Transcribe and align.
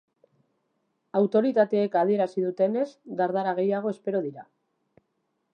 Autoritateek 1.19 1.99
adierazi 2.01 2.47
dutenez, 2.47 2.89
dardara 3.23 3.55
gehiago 3.63 3.97
espero 3.97 4.27
dira. 4.29 4.51